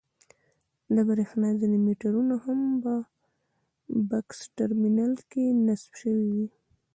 [0.95, 2.93] د برېښنا ځینې مېټرونه هم په
[4.09, 6.47] بکس ټرمینل کې نصب شوي وي.